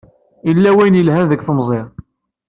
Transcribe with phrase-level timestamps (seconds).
[0.47, 1.81] Yella wayen yelhan deg temẓi.